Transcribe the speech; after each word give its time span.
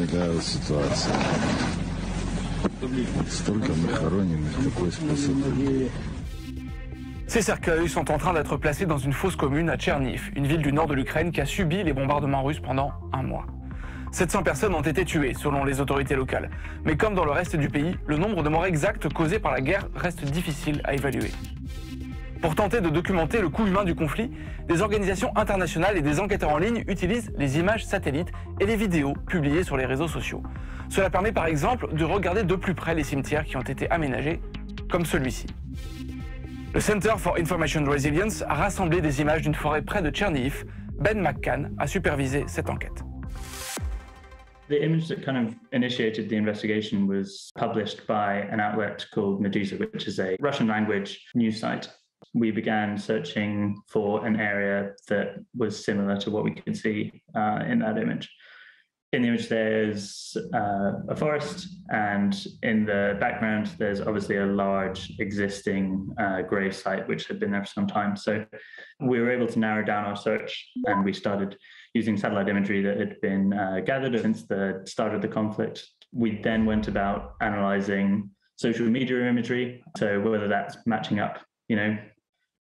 такая 0.00 0.40
ситуация. 0.40 1.14
Столько 3.30 3.72
захороненных, 3.72 4.52
такой 4.64 4.92
способ. 4.92 5.34
Ces 7.28 7.42
cercueils 7.42 7.88
sont 7.88 8.10
en 8.10 8.18
train 8.18 8.32
d'être 8.32 8.56
placés 8.56 8.86
dans 8.86 8.98
une 8.98 9.12
fosse 9.12 9.34
commune 9.34 9.68
à 9.68 9.76
Tcherniv, 9.76 10.30
une 10.36 10.46
ville 10.46 10.62
du 10.62 10.72
nord 10.72 10.86
de 10.86 10.94
l'Ukraine 10.94 11.32
qui 11.32 11.40
a 11.40 11.44
subi 11.44 11.82
les 11.82 11.92
bombardements 11.92 12.42
russes 12.44 12.60
pendant 12.60 12.92
un 13.12 13.22
mois. 13.22 13.46
700 14.12 14.44
personnes 14.44 14.74
ont 14.74 14.82
été 14.82 15.04
tuées, 15.04 15.34
selon 15.34 15.64
les 15.64 15.80
autorités 15.80 16.14
locales. 16.14 16.50
Mais 16.84 16.96
comme 16.96 17.14
dans 17.14 17.24
le 17.24 17.32
reste 17.32 17.56
du 17.56 17.68
pays, 17.68 17.96
le 18.06 18.16
nombre 18.16 18.42
de 18.42 18.48
morts 18.48 18.64
exacts 18.64 19.12
causés 19.12 19.40
par 19.40 19.52
la 19.52 19.60
guerre 19.60 19.88
reste 19.96 20.24
difficile 20.24 20.80
à 20.84 20.94
évaluer. 20.94 21.32
Pour 22.41 22.55
tenter 22.55 22.81
de 22.81 22.89
documenter 22.89 23.39
le 23.39 23.49
coût 23.49 23.67
humain 23.67 23.83
du 23.83 23.93
conflit, 23.93 24.31
des 24.67 24.81
organisations 24.81 25.31
internationales 25.37 25.95
et 25.95 26.01
des 26.01 26.19
enquêteurs 26.19 26.49
en 26.49 26.57
ligne 26.57 26.83
utilisent 26.87 27.31
les 27.37 27.59
images 27.59 27.85
satellites 27.85 28.31
et 28.59 28.65
les 28.65 28.75
vidéos 28.75 29.13
publiées 29.27 29.63
sur 29.63 29.77
les 29.77 29.85
réseaux 29.85 30.07
sociaux. 30.07 30.41
Cela 30.89 31.11
permet 31.11 31.31
par 31.31 31.45
exemple 31.45 31.93
de 31.93 32.03
regarder 32.03 32.43
de 32.43 32.55
plus 32.55 32.73
près 32.73 32.95
les 32.95 33.03
cimetières 33.03 33.45
qui 33.45 33.57
ont 33.57 33.61
été 33.61 33.89
aménagés, 33.91 34.41
comme 34.89 35.05
celui-ci. 35.05 35.45
Le 36.73 36.79
Center 36.79 37.13
for 37.17 37.37
Information 37.37 37.83
Resilience 37.85 38.41
a 38.41 38.55
rassemblé 38.55 39.01
des 39.01 39.21
images 39.21 39.43
d'une 39.43 39.55
forêt 39.55 39.83
près 39.83 40.01
de 40.01 40.09
Tcherniv. 40.09 40.65
Ben 40.99 41.21
McCann 41.21 41.75
a 41.77 41.85
supervisé 41.85 42.45
cette 42.47 42.69
enquête. 42.69 43.03
The 44.69 44.81
image 44.81 45.09
that 45.09 45.23
kind 45.23 45.37
of 45.37 45.53
initiated 45.73 46.29
the 46.29 46.37
investigation 46.37 47.05
was 47.07 47.51
published 47.55 48.07
by 48.07 48.47
an 48.51 48.59
outlet 48.59 49.05
called 49.13 49.41
Medusa, 49.41 49.75
which 49.75 50.07
is 50.07 50.19
a 50.19 50.37
Russian 50.39 50.67
language 50.67 51.19
news. 51.35 51.61
We 52.33 52.51
began 52.51 52.97
searching 52.97 53.81
for 53.87 54.25
an 54.25 54.39
area 54.39 54.93
that 55.07 55.43
was 55.55 55.83
similar 55.83 56.17
to 56.17 56.31
what 56.31 56.43
we 56.43 56.51
could 56.51 56.77
see 56.77 57.21
uh, 57.35 57.63
in 57.67 57.79
that 57.79 57.97
image. 57.97 58.29
in 59.13 59.21
the 59.21 59.27
image 59.27 59.49
there's 59.49 60.37
uh, 60.53 60.93
a 61.09 61.15
forest 61.15 61.67
and 61.89 62.47
in 62.63 62.85
the 62.85 63.17
background 63.19 63.69
there's 63.77 63.99
obviously 63.99 64.37
a 64.37 64.45
large 64.45 65.11
existing 65.19 66.09
uh, 66.17 66.41
grave 66.41 66.73
site 66.73 67.07
which 67.07 67.27
had 67.27 67.39
been 67.39 67.51
there 67.51 67.63
for 67.63 67.73
some 67.73 67.87
time 67.87 68.15
so 68.15 68.45
we 69.01 69.19
were 69.19 69.29
able 69.29 69.47
to 69.47 69.59
narrow 69.59 69.83
down 69.83 70.05
our 70.05 70.15
search 70.15 70.71
and 70.85 71.03
we 71.03 71.11
started 71.11 71.57
using 71.93 72.15
satellite 72.15 72.47
imagery 72.47 72.81
that 72.81 72.97
had 72.97 73.19
been 73.21 73.51
uh, 73.53 73.81
gathered 73.85 74.19
since 74.21 74.43
the 74.43 74.81
start 74.85 75.13
of 75.13 75.21
the 75.21 75.27
conflict 75.27 75.85
we 76.13 76.39
then 76.41 76.65
went 76.65 76.87
about 76.87 77.33
analyzing 77.41 78.29
social 78.55 78.85
media 78.85 79.27
imagery 79.27 79.83
so 79.97 80.21
whether 80.21 80.47
that's 80.47 80.77
matching 80.85 81.19
up 81.19 81.39
you 81.71 81.77
know 81.77 81.91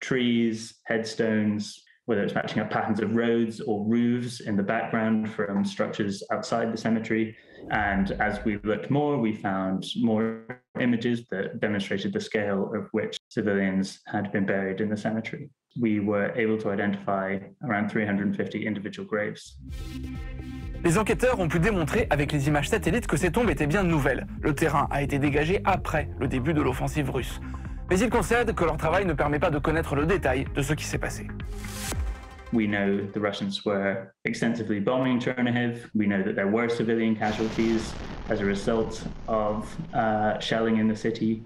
trees 0.00 0.56
headstones 0.90 1.62
whether 2.06 2.22
it's 2.24 2.34
matching 2.34 2.60
up 2.62 2.68
patterns 2.70 3.00
of 3.00 3.14
roads 3.14 3.60
or 3.60 3.84
roofs 3.86 4.40
in 4.40 4.56
the 4.56 4.62
background 4.74 5.30
from 5.30 5.64
structures 5.64 6.22
outside 6.32 6.72
the 6.72 6.76
cemetery. 6.76 7.36
And 7.70 8.10
as 8.28 8.44
we 8.44 8.58
looked 8.64 8.90
more, 8.90 9.18
we 9.18 9.32
found 9.32 9.86
more 10.00 10.44
images 10.80 11.16
that 11.30 11.60
demonstrated 11.60 12.12
the 12.12 12.20
scale 12.20 12.72
of 12.74 12.88
which 12.90 13.16
civilians 13.28 14.00
had 14.06 14.32
been 14.32 14.44
buried 14.44 14.80
in 14.80 14.88
the 14.88 14.96
cemetery. 14.96 15.48
We 15.80 16.00
were 16.00 16.32
able 16.34 16.58
to 16.58 16.70
identify 16.70 17.38
around 17.66 17.88
350 17.88 18.66
individual 18.66 19.06
graves. 19.08 19.56
Les 20.84 20.98
enquêteurs 20.98 21.38
ont 21.38 21.48
pu 21.48 21.60
démontrer 21.60 22.08
avec 22.10 22.32
les 22.32 22.48
images 22.48 22.68
satellites 22.68 23.06
que 23.06 23.16
ces 23.16 23.30
tombes 23.30 23.50
étaient 23.50 23.68
bien 23.68 23.84
nouvelles. 23.84 24.26
Le 24.42 24.52
terrain 24.52 24.88
a 24.90 25.02
été 25.02 25.20
dégagé 25.20 25.60
après 25.64 26.08
le 26.18 26.26
début 26.26 26.52
de 26.52 26.60
l'offensive 26.60 27.08
russe. 27.10 27.40
Mais 27.90 27.98
ils 27.98 28.10
concèdent 28.10 28.54
que 28.54 28.64
leur 28.64 28.76
travail 28.76 29.04
ne 29.04 29.12
permet 29.12 29.38
pas 29.38 29.50
de 29.50 29.58
connaître 29.58 29.94
le 29.94 30.06
détail 30.06 30.46
de 30.54 30.62
ce 30.62 30.72
qui 30.72 30.84
s'est 30.84 30.98
passé. 30.98 31.26
We 32.52 32.66
know 32.66 33.00
the 33.14 33.20
Russians 33.20 33.64
were 33.64 34.12
extensively 34.24 34.78
bombing 34.78 35.18
Chernihiv. 35.18 35.88
We 35.94 36.06
know 36.06 36.22
that 36.22 36.34
there 36.34 36.48
were 36.48 36.68
civilian 36.68 37.16
casualties 37.16 37.94
as 38.28 38.40
a 38.40 38.44
result 38.44 39.02
of 39.26 39.74
uh, 39.94 40.38
shelling 40.38 40.76
in 40.76 40.86
the 40.86 40.96
city. 40.96 41.42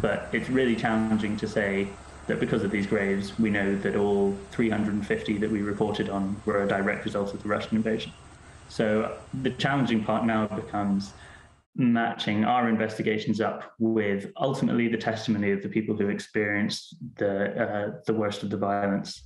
But 0.00 0.28
it's 0.32 0.48
really 0.48 0.76
challenging 0.76 1.36
to 1.38 1.48
say 1.48 1.88
that 2.28 2.38
because 2.38 2.62
of 2.62 2.70
these 2.70 2.86
graves, 2.86 3.36
we 3.40 3.50
know 3.50 3.76
that 3.78 3.96
all 3.96 4.36
350 4.52 5.38
that 5.38 5.50
we 5.50 5.62
reported 5.62 6.08
on 6.08 6.40
were 6.44 6.62
a 6.62 6.68
direct 6.68 7.04
result 7.04 7.34
of 7.34 7.42
the 7.42 7.48
Russian 7.48 7.76
invasion. 7.76 8.12
So 8.69 8.85
the 9.45 9.51
challenging 9.63 10.03
part 10.03 10.25
now 10.25 10.47
becomes 10.47 11.13
matching 11.75 12.43
our 12.45 12.69
investigations 12.69 13.41
up 13.41 13.73
with 13.79 14.31
ultimately 14.37 14.87
the 14.87 14.97
testimony 14.97 15.51
of 15.51 15.61
the 15.63 15.69
people 15.69 15.95
who 15.95 16.07
experienced 16.09 16.95
the, 17.17 17.33
uh, 17.63 17.91
the 18.05 18.13
worst 18.13 18.43
of 18.43 18.49
the 18.49 18.57
violence. 18.57 19.23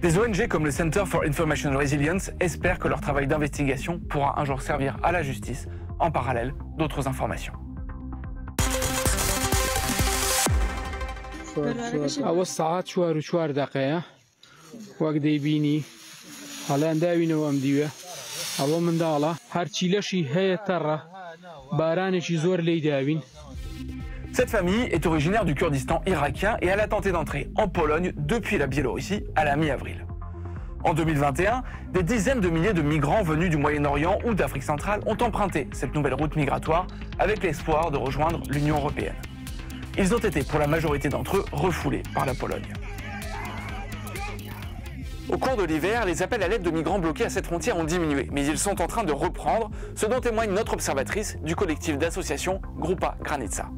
Des 0.00 0.16
ONG 0.18 0.48
comme 0.48 0.64
le 0.64 0.70
Center 0.70 1.04
for 1.04 1.24
Information 1.24 1.76
Resilience 1.76 2.30
espèrent 2.40 2.78
que 2.78 2.88
leur 2.88 3.00
travail 3.00 3.26
d'investigation 3.26 3.98
pourra 3.98 4.40
un 4.40 4.44
jour 4.44 4.62
servir 4.62 4.96
à 5.02 5.12
la 5.12 5.22
justice 5.22 5.66
en 5.98 6.10
parallèle 6.10 6.52
d'autres 6.78 7.06
informations. 7.06 7.52
ئەوە 12.24 12.44
ساعت 12.44 12.84
چوار 12.84 13.16
و 13.16 13.20
چوار 13.20 13.52
دقەیە 13.52 14.00
وەک 15.00 15.16
دەیبینی 15.26 15.84
هەڵیان 16.68 16.96
داوینەوە 17.04 17.44
ئەم 17.48 17.58
دیوە 17.64 17.88
ئەوە 18.58 18.78
منداڵە 18.86 19.32
هەرچی 19.54 19.86
لەشی 19.92 20.22
هەیە 20.34 20.58
تەڕە 20.68 20.98
Cette 24.32 24.50
famille 24.50 24.84
est 24.90 25.04
originaire 25.06 25.44
du 25.44 25.54
Kurdistan 25.54 26.00
irakien 26.06 26.56
et 26.62 26.66
elle 26.66 26.80
a 26.80 26.88
tenté 26.88 27.12
d'entrer 27.12 27.50
en 27.56 27.68
Pologne 27.68 28.12
depuis 28.16 28.56
la 28.58 28.66
Biélorussie 28.66 29.24
à 29.36 29.44
la 29.44 29.56
mi-avril. 29.56 30.06
En 30.84 30.94
2021, 30.94 31.62
des 31.92 32.02
dizaines 32.02 32.40
de 32.40 32.48
milliers 32.48 32.72
de 32.72 32.82
migrants 32.82 33.22
venus 33.22 33.50
du 33.50 33.56
Moyen-Orient 33.56 34.18
ou 34.24 34.34
d'Afrique 34.34 34.62
centrale 34.62 35.00
ont 35.06 35.16
emprunté 35.20 35.68
cette 35.72 35.94
nouvelle 35.94 36.14
route 36.14 36.36
migratoire 36.36 36.86
avec 37.18 37.42
l'espoir 37.42 37.90
de 37.90 37.96
rejoindre 37.96 38.40
l'Union 38.48 38.76
européenne. 38.76 39.16
Ils 39.98 40.14
ont 40.14 40.18
été 40.18 40.44
pour 40.44 40.60
la 40.60 40.68
majorité 40.68 41.08
d'entre 41.08 41.38
eux 41.38 41.44
refoulés 41.52 42.04
par 42.14 42.24
la 42.24 42.34
Pologne. 42.34 42.62
Au 45.29 45.37
cours 45.37 45.55
de 45.55 45.63
l'hiver, 45.63 46.05
les 46.05 46.21
appels 46.21 46.43
à 46.43 46.49
l'aide 46.49 46.63
de 46.63 46.69
migrants 46.69 46.99
bloqués 46.99 47.23
à 47.23 47.29
cette 47.29 47.45
frontière 47.45 47.77
ont 47.77 47.85
diminué, 47.85 48.27
mais 48.33 48.45
ils 48.45 48.57
sont 48.57 48.81
en 48.81 48.87
train 48.87 49.05
de 49.05 49.13
reprendre, 49.13 49.71
ce 49.95 50.05
dont 50.05 50.19
témoigne 50.19 50.51
notre 50.51 50.73
observatrice 50.73 51.37
du 51.41 51.55
collectif 51.55 51.97
d'associations 51.97 52.61
Grupa 52.77 53.15
Granitsa. 53.21 53.69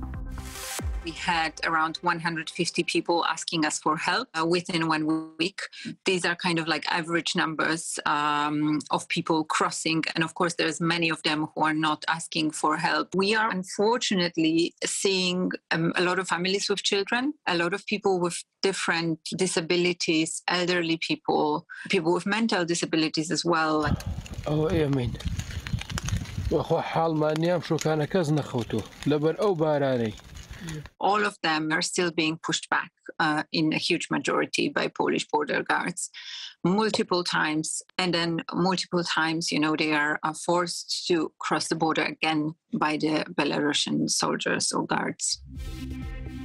we 1.05 1.13
had 1.13 1.53
around 1.65 1.97
150 2.03 2.85
people 2.85 3.25
asking 3.25 3.65
us 3.65 3.79
for 3.79 3.97
help 3.97 4.29
uh, 4.39 4.45
within 4.45 4.89
one 4.89 5.31
week. 5.39 5.61
These 6.05 6.25
are 6.25 6.35
kind 6.35 6.59
of 6.59 6.69
like 6.69 6.85
average 6.91 7.35
numbers 7.35 7.99
um, 8.07 8.81
of 8.91 9.09
people 9.09 9.45
crossing. 9.45 10.05
And 10.15 10.23
of 10.23 10.35
course, 10.35 10.55
there's 10.55 10.81
many 10.81 11.09
of 11.11 11.23
them 11.23 11.49
who 11.55 11.63
are 11.63 11.75
not 11.75 12.05
asking 12.09 12.51
for 12.53 12.77
help. 12.77 13.15
We 13.15 13.35
are 13.35 13.51
unfortunately 13.51 14.75
seeing 14.85 15.51
um, 15.71 15.93
a 15.97 16.03
lot 16.03 16.19
of 16.19 16.29
families 16.29 16.69
with 16.69 16.83
children, 16.83 17.35
a 17.47 17.57
lot 17.57 17.73
of 17.75 17.87
people 17.87 18.21
with 18.21 18.43
different 18.63 19.19
disabilities, 19.37 20.43
elderly 20.49 20.99
people, 20.99 21.67
people 21.89 22.13
with 22.13 22.27
mental 22.27 22.65
disabilities 22.65 23.31
as 23.31 23.45
well. 23.45 23.97
Oh, 24.47 24.69
I 24.69 24.87
mean. 24.89 25.17
وەخۆ 26.55 26.81
حاڵمان 26.93 27.37
نیام 27.43 27.63
شوکانە 27.69 28.07
کەس 28.13 28.29
نەخەوتو 28.39 28.81
لەبەر 29.11 29.35
ئەو 29.43 29.53
بارانەی 29.63 30.15
all 31.00 31.26
of 31.26 31.38
them 31.42 31.72
are 31.72 31.82
still 31.82 32.12
being 32.12 32.38
pushed 32.44 32.70
back 32.70 32.92
uh, 33.20 33.44
in 33.52 33.74
a 33.74 33.78
huge 33.78 34.08
majority 34.10 34.70
by 34.70 34.88
Polish 34.88 35.28
border 35.28 35.64
guards 35.64 36.10
multiple 36.64 37.24
times. 37.24 37.82
And 37.98 38.12
then 38.14 38.42
multiple 38.54 39.04
times, 39.04 39.52
you 39.52 39.60
know, 39.60 39.76
they 39.76 39.94
are, 39.94 40.20
are 40.24 40.34
forced 40.34 41.06
to 41.08 41.32
cross 41.40 41.68
the 41.68 41.76
border 41.76 42.04
again 42.04 42.56
by 42.74 42.98
the 42.98 43.24
Belarusian 43.36 44.10
soldiers 44.10 44.74
or 44.74 44.86
guards. 44.86 45.42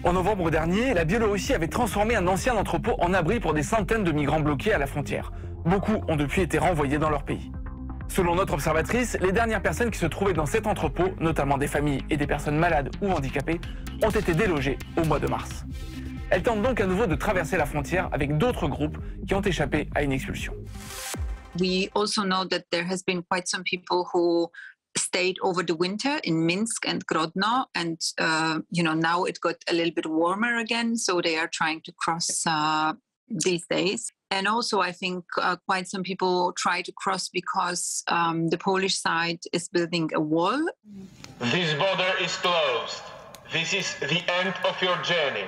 En 0.03 0.15
novembre 0.15 0.51
dernier, 0.51 0.95
la 0.95 1.05
Biélorussie 1.05 1.53
avait 1.53 1.69
transformé 1.69 2.17
un 2.17 2.27
ancien 2.27 2.55
entrepôt 2.55 2.95
en 3.01 3.13
abri 3.13 3.39
pour 3.39 3.53
des 3.53 3.63
centaines 3.63 4.05
de 4.05 4.13
migrants 4.13 4.41
bloqués 4.41 4.73
à 4.73 4.79
la 4.79 4.87
frontière. 4.87 5.31
Beaucoup 5.67 6.01
ont 6.09 6.17
depuis 6.17 6.41
été 6.41 6.59
renvoyés 6.59 6.99
dans 6.99 7.11
leur 7.11 7.25
pays. 7.25 7.53
Selon 8.11 8.35
notre 8.35 8.55
observatrice, 8.55 9.17
les 9.21 9.31
dernières 9.31 9.63
personnes 9.63 9.93
qui 9.93 9.99
se 9.99 10.07
trouvaient 10.07 10.33
dans 10.33 10.45
cet 10.45 10.67
entrepôt, 10.67 11.11
notamment 11.21 11.59
des 11.59 11.69
familles 11.69 12.03
et 12.11 12.17
des 12.17 12.27
personnes 12.27 12.59
malades 12.59 12.91
ou 13.01 13.09
handicapées, 13.09 13.61
ont 14.03 14.11
été 14.11 14.35
délogées 14.35 14.79
au 14.97 15.05
mois 15.05 15.21
de 15.21 15.29
mars. 15.29 15.65
Elle 16.29 16.43
tente 16.43 16.61
donc 16.61 16.81
à 16.81 16.87
nouveau 16.87 17.07
de 17.07 17.15
traverser 17.15 17.57
la 17.57 17.67
frontière 17.67 18.09
avec 18.11 18.37
d'autres 18.37 18.67
groupes 18.67 18.99
qui 19.29 19.35
ont 19.35 19.43
échappé 19.43 19.89
à 19.95 20.03
une 20.03 20.11
expulsion. 20.11 20.53
We 21.61 21.89
also 21.95 22.23
know 22.23 22.45
that 22.47 22.63
there 22.73 22.85
has 22.85 23.03
been 23.07 23.23
quite 23.23 23.47
some 23.47 23.63
people 23.63 24.05
who 24.13 24.51
stayed 24.97 25.37
over 25.43 25.65
the 25.65 25.77
winter 25.79 26.19
in 26.25 26.45
Minsk 26.45 26.89
and 26.89 27.07
Grodno, 27.07 27.67
and 27.77 27.97
uh, 28.19 28.59
you 28.73 28.83
know 28.83 28.95
now 28.95 29.25
it 29.25 29.41
got 29.41 29.57
a 29.69 29.73
little 29.73 29.93
bit 29.93 30.07
warmer 30.07 30.59
again, 30.59 30.97
so 30.97 31.21
they 31.21 31.37
are 31.37 31.49
trying 31.49 31.81
to 31.83 31.93
cross 31.93 32.45
uh, 32.45 32.93
these 33.31 33.65
days. 33.69 34.13
And 34.31 34.47
also, 34.47 34.81
I 34.81 34.93
think 34.93 35.25
uh, 35.41 35.57
quite 35.67 35.89
some 35.89 36.03
people 36.03 36.53
try 36.57 36.83
to 36.83 36.93
cross 36.93 37.29
because 37.29 38.03
um, 38.07 38.49
the 38.49 38.59
Polish 38.59 38.97
side 39.01 39.41
is 39.53 39.69
building 39.69 40.11
a 40.15 40.21
wall. 40.21 40.69
This 41.39 41.75
border 41.75 42.13
is 42.21 42.37
closed. 42.37 43.03
This 43.53 43.75
is 43.75 43.97
the 43.99 44.23
end 44.31 44.55
of 44.65 44.81
your 44.81 44.97
journey. 45.03 45.47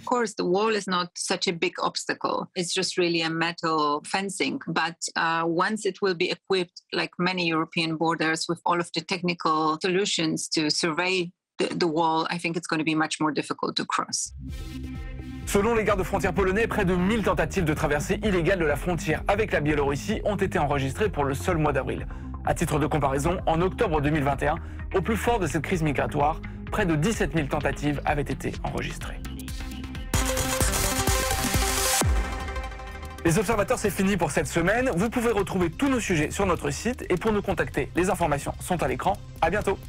Of 0.00 0.04
course, 0.04 0.34
the 0.34 0.44
wall 0.44 0.74
is 0.74 0.86
not 0.86 1.10
such 1.16 1.46
a 1.46 1.52
big 1.52 1.74
obstacle. 1.80 2.50
It's 2.54 2.74
just 2.74 2.98
really 2.98 3.22
a 3.22 3.30
metal 3.30 4.02
fencing. 4.04 4.60
But 4.66 4.96
uh, 5.16 5.44
once 5.46 5.86
it 5.86 6.02
will 6.02 6.14
be 6.14 6.30
equipped, 6.30 6.82
like 6.92 7.12
many 7.18 7.46
European 7.46 7.96
borders, 7.96 8.46
with 8.48 8.60
all 8.66 8.80
of 8.80 8.90
the 8.94 9.02
technical 9.02 9.78
solutions 9.80 10.48
to 10.48 10.70
survey 10.70 11.32
the, 11.58 11.66
the 11.74 11.86
wall, 11.86 12.26
I 12.30 12.38
think 12.38 12.56
it's 12.56 12.66
going 12.66 12.78
to 12.78 12.84
be 12.84 12.94
much 12.94 13.20
more 13.20 13.30
difficult 13.30 13.76
to 13.76 13.84
cross. 13.84 14.32
Selon 15.52 15.74
les 15.74 15.82
gardes 15.82 16.04
frontières 16.04 16.32
polonais, 16.32 16.68
près 16.68 16.84
de 16.84 16.94
1000 16.94 17.24
tentatives 17.24 17.64
de 17.64 17.74
traversée 17.74 18.20
illégale 18.22 18.60
de 18.60 18.64
la 18.64 18.76
frontière 18.76 19.24
avec 19.26 19.50
la 19.50 19.58
Biélorussie 19.58 20.20
ont 20.24 20.36
été 20.36 20.60
enregistrées 20.60 21.08
pour 21.08 21.24
le 21.24 21.34
seul 21.34 21.56
mois 21.56 21.72
d'avril. 21.72 22.06
À 22.44 22.54
titre 22.54 22.78
de 22.78 22.86
comparaison, 22.86 23.36
en 23.46 23.60
octobre 23.60 24.00
2021, 24.00 24.54
au 24.94 25.00
plus 25.00 25.16
fort 25.16 25.40
de 25.40 25.48
cette 25.48 25.62
crise 25.62 25.82
migratoire, 25.82 26.40
près 26.70 26.86
de 26.86 26.94
17 26.94 27.32
000 27.34 27.48
tentatives 27.48 28.00
avaient 28.04 28.22
été 28.22 28.52
enregistrées. 28.62 29.18
Les 33.24 33.36
observateurs, 33.36 33.80
c'est 33.80 33.90
fini 33.90 34.16
pour 34.16 34.30
cette 34.30 34.46
semaine. 34.46 34.92
Vous 34.94 35.10
pouvez 35.10 35.32
retrouver 35.32 35.68
tous 35.68 35.88
nos 35.88 35.98
sujets 35.98 36.30
sur 36.30 36.46
notre 36.46 36.70
site 36.70 37.04
et 37.10 37.16
pour 37.16 37.32
nous 37.32 37.42
contacter, 37.42 37.90
les 37.96 38.08
informations 38.08 38.54
sont 38.60 38.80
à 38.84 38.86
l'écran. 38.86 39.14
À 39.42 39.50
bientôt. 39.50 39.80